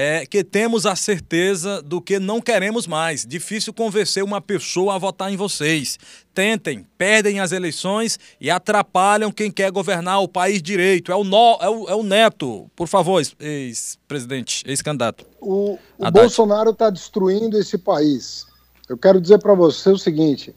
[0.00, 3.26] é, que temos a certeza do que não queremos mais.
[3.26, 5.98] Difícil convencer uma pessoa a votar em vocês.
[6.32, 11.10] Tentem, perdem as eleições e atrapalham quem quer governar o país direito.
[11.10, 12.70] É o, no, é o, é o Neto.
[12.76, 15.26] Por favor, ex-presidente, ex-candidato.
[15.40, 18.46] O, o Bolsonaro está destruindo esse país.
[18.88, 20.54] Eu quero dizer para você o seguinte: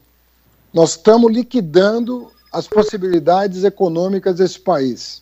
[0.72, 5.20] nós estamos liquidando as possibilidades econômicas desse país.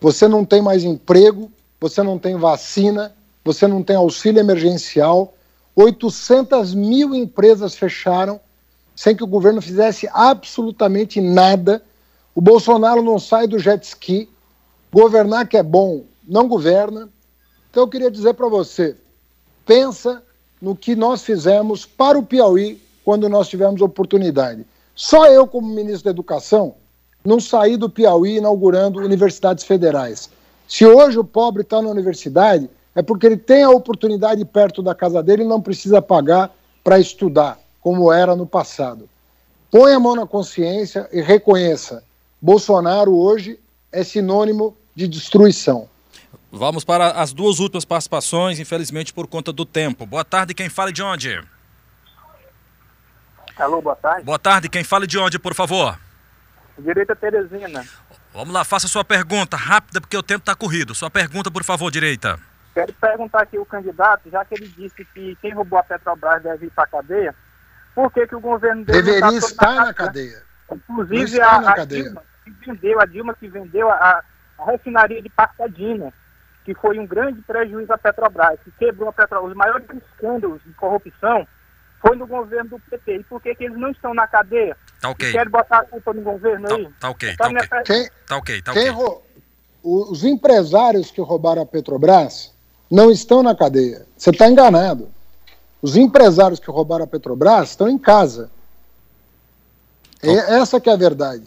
[0.00, 3.12] Você não tem mais emprego, você não tem vacina,
[3.44, 5.34] você não tem auxílio emergencial.
[5.74, 8.40] 800 mil empresas fecharam
[8.94, 11.82] sem que o governo fizesse absolutamente nada.
[12.34, 14.28] O Bolsonaro não sai do jet ski.
[14.92, 17.08] Governar que é bom, não governa.
[17.70, 18.96] Então eu queria dizer para você,
[19.64, 20.22] pensa
[20.60, 24.66] no que nós fizemos para o Piauí quando nós tivemos oportunidade.
[24.94, 26.74] Só eu, como ministro da Educação,
[27.24, 30.28] não saí do Piauí inaugurando universidades federais.
[30.68, 32.68] Se hoje o pobre está na universidade,
[33.00, 36.50] é porque ele tem a oportunidade perto da casa dele e não precisa pagar
[36.84, 39.08] para estudar, como era no passado.
[39.70, 42.04] Põe a mão na consciência e reconheça:
[42.42, 43.58] Bolsonaro hoje
[43.90, 45.88] é sinônimo de destruição.
[46.52, 50.04] Vamos para as duas últimas participações, infelizmente por conta do tempo.
[50.04, 51.42] Boa tarde, quem fala de onde?
[53.56, 54.24] Alô, boa tarde.
[54.24, 55.98] Boa tarde, quem fala de onde, por favor?
[56.78, 57.82] Direita Teresina.
[58.34, 60.94] Vamos lá, faça sua pergunta rápida, porque o tempo está corrido.
[60.94, 62.49] Sua pergunta, por favor, direita.
[62.74, 66.66] Quero perguntar aqui o candidato, já que ele disse que quem roubou a Petrobras deve
[66.66, 67.34] ir para a cadeia,
[67.94, 70.42] por que, que o governo dele Deveria tá estar na na cadeia.
[70.70, 72.02] Inclusive a, na a cadeia.
[72.04, 74.22] Dilma que vendeu, a Dilma que vendeu a,
[74.58, 76.12] a refinaria de Pasadena,
[76.64, 79.50] que foi um grande prejuízo à Petrobras, que quebrou a Petrobras.
[79.50, 81.46] Os maiores escândalos de corrupção
[82.00, 83.16] foi no governo do PT.
[83.16, 84.76] E por que, que eles não estão na cadeia?
[85.00, 85.32] Tá ok.
[85.32, 86.88] Querem botar a culpa no governo aí?
[87.00, 87.68] Tá ok, tá minha ok.
[87.68, 88.92] per- Quem, Tá ok, tá quem ok.
[88.92, 89.26] rou-
[89.82, 92.54] o- Os empresários que roubaram a Petrobras
[92.90, 94.06] não estão na cadeia.
[94.16, 95.08] Você está enganado.
[95.80, 98.50] Os empresários que roubaram a Petrobras estão em casa.
[100.22, 101.44] É essa que é a verdade.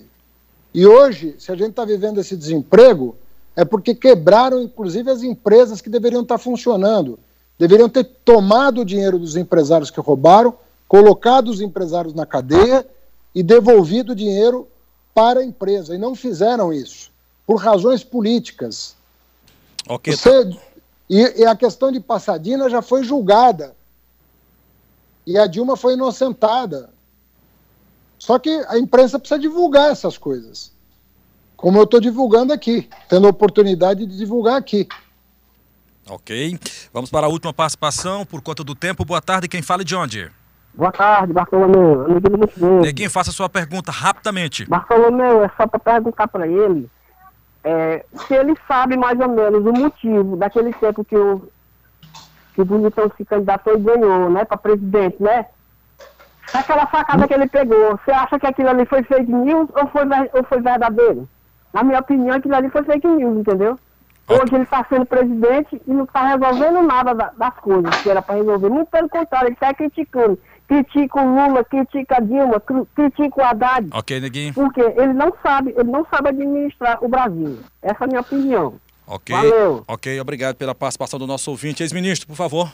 [0.73, 3.15] E hoje, se a gente está vivendo esse desemprego,
[3.55, 7.19] é porque quebraram, inclusive, as empresas que deveriam estar funcionando.
[7.59, 10.55] Deveriam ter tomado o dinheiro dos empresários que roubaram,
[10.87, 12.85] colocado os empresários na cadeia
[13.35, 14.67] e devolvido o dinheiro
[15.13, 15.93] para a empresa.
[15.93, 17.11] E não fizeram isso,
[17.45, 18.95] por razões políticas.
[19.87, 20.57] Ok, Você-
[21.13, 23.75] e, e a questão de Passadina já foi julgada.
[25.27, 26.89] E a Dilma foi inocentada.
[28.17, 30.73] Só que a imprensa precisa divulgar essas coisas.
[31.55, 34.87] Como eu estou divulgando aqui, tendo a oportunidade de divulgar aqui.
[36.09, 36.59] Ok.
[36.91, 39.05] Vamos para a última participação, por conta do tempo.
[39.05, 40.31] Boa tarde, quem fala de onde?
[40.73, 42.07] Boa tarde, Bartolomeu.
[42.81, 44.65] Neguinho, faça sua pergunta rapidamente.
[44.65, 46.89] Bartolomeu, é só para perguntar para ele
[47.63, 51.47] é, se ele sabe mais ou menos o motivo daquele tempo que o,
[52.53, 55.45] que o Bonitão se candidatou e ganhou, né, para presidente, né?
[56.53, 60.03] Aquela facada que ele pegou, você acha que aquilo ali foi fake news ou foi,
[60.33, 61.27] ou foi verdadeiro?
[61.73, 63.79] Na minha opinião, aquilo ali foi fake news, entendeu?
[64.29, 68.21] Hoje ele está sendo presidente e não está resolvendo nada da- das coisas que era
[68.21, 68.69] para resolver.
[68.69, 70.39] Muito pelo contrário, ele está criticando.
[70.73, 73.89] Critica o Lula, critica a Dilma, cri- critica o Haddad.
[73.93, 74.53] Ok, Neguinho.
[74.55, 77.59] Porque ele não sabe, ele não sabe administrar o Brasil.
[77.81, 78.73] Essa é a minha opinião.
[79.05, 79.35] Ok.
[79.35, 79.83] Valeu.
[79.87, 81.83] Ok, obrigado pela participação do nosso ouvinte.
[81.83, 82.71] Ex-ministro, por favor.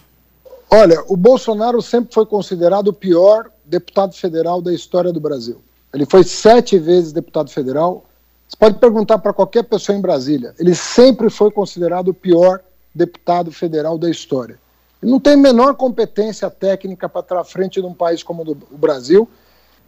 [0.72, 5.62] Olha, o Bolsonaro sempre foi considerado o pior deputado federal da história do Brasil.
[5.94, 8.06] Ele foi sete vezes deputado federal.
[8.48, 10.54] Você pode perguntar para qualquer pessoa em Brasília.
[10.58, 12.62] Ele sempre foi considerado o pior
[12.96, 14.58] deputado federal da história.
[15.02, 19.28] Não tem menor competência técnica para estar à frente de um país como o Brasil.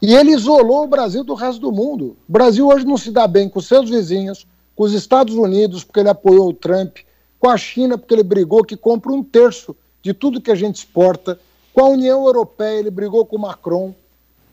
[0.01, 2.15] E ele isolou o Brasil do resto do mundo.
[2.27, 5.99] O Brasil hoje não se dá bem com seus vizinhos, com os Estados Unidos, porque
[5.99, 6.97] ele apoiou o Trump,
[7.37, 10.77] com a China, porque ele brigou que compra um terço de tudo que a gente
[10.77, 11.39] exporta,
[11.73, 13.93] com a União Europeia, ele brigou com o Macron.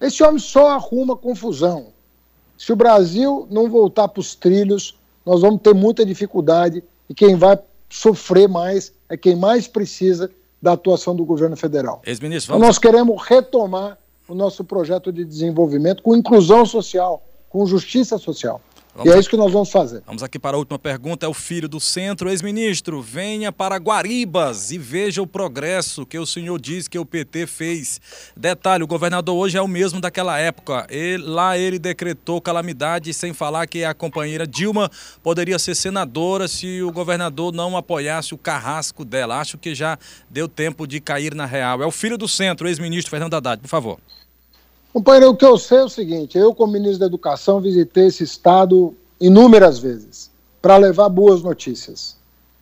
[0.01, 1.87] Esse homem só arruma confusão.
[2.57, 7.37] Se o Brasil não voltar para os trilhos, nós vamos ter muita dificuldade e quem
[7.37, 10.31] vai sofrer mais é quem mais precisa
[10.61, 12.03] da atuação do governo federal.
[12.05, 12.69] Ex-ministro, Então, vamos.
[12.77, 13.99] nós queremos retomar
[14.29, 18.61] o nosso projeto de desenvolvimento com inclusão social, com justiça social.
[18.99, 20.03] Vamos e é isso que nós vamos fazer.
[20.05, 21.25] Vamos aqui para a última pergunta.
[21.25, 23.01] É o filho do centro, ex-ministro.
[23.01, 28.01] Venha para Guaribas e veja o progresso que o senhor diz que o PT fez.
[28.37, 30.85] Detalhe: o governador hoje é o mesmo daquela época.
[30.91, 34.91] Ele- lá ele decretou calamidade, sem falar que a companheira Dilma
[35.23, 39.39] poderia ser senadora se o governador não apoiasse o carrasco dela.
[39.39, 39.97] Acho que já
[40.29, 41.81] deu tempo de cair na real.
[41.81, 44.01] É o filho do centro, ex-ministro Fernando Haddad, por favor.
[44.93, 48.25] Companheiro, o que eu sei é o seguinte: eu, como ministro da Educação, visitei esse
[48.25, 50.31] estado inúmeras vezes
[50.63, 52.17] para levar boas notícias.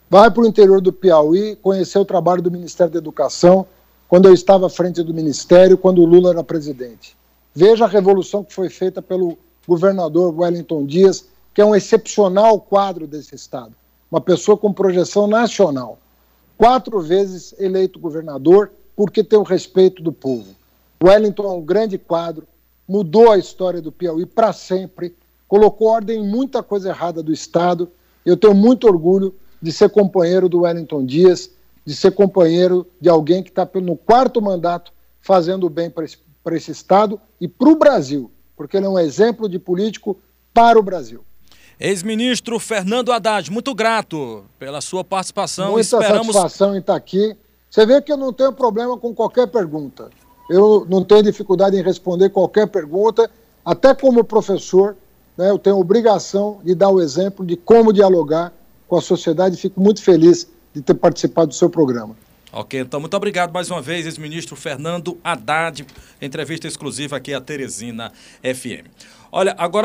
[0.09, 3.67] Vai para o interior do Piauí conhecer o trabalho do Ministério da Educação
[4.09, 7.17] quando eu estava à frente do Ministério, quando o Lula era presidente.
[7.55, 13.07] Veja a revolução que foi feita pelo governador Wellington Dias, que é um excepcional quadro
[13.07, 13.73] desse estado.
[14.11, 15.99] Uma pessoa com projeção nacional.
[16.57, 20.55] Quatro vezes eleito governador porque tem o respeito do povo.
[21.07, 22.47] Wellington é um grande quadro,
[22.87, 25.15] mudou a história do Piauí para sempre,
[25.47, 27.91] colocou ordem em muita coisa errada do Estado.
[28.25, 31.51] Eu tenho muito orgulho de ser companheiro do Wellington Dias,
[31.85, 36.57] de ser companheiro de alguém que está no quarto mandato fazendo bem para esse, pra
[36.57, 40.19] esse Estado e para o Brasil, porque ele é um exemplo de político
[40.53, 41.25] para o Brasil.
[41.79, 45.73] Ex-ministro Fernando Haddad, muito grato pela sua participação.
[45.73, 47.37] Muita Esperamos satisfação em estar aqui.
[47.71, 50.09] Você vê que eu não tenho problema com qualquer pergunta.
[50.51, 53.31] Eu não tenho dificuldade em responder qualquer pergunta,
[53.65, 54.97] até como professor,
[55.37, 58.53] né, eu tenho obrigação de dar o exemplo de como dialogar
[58.87, 59.57] com a sociedade.
[59.57, 62.15] Fico muito feliz de ter participado do seu programa.
[62.53, 65.85] Ok, então muito obrigado mais uma vez, ex-ministro Fernando Haddad,
[66.23, 68.89] entrevista exclusiva aqui à Teresina FM.
[69.31, 69.85] Olha, agora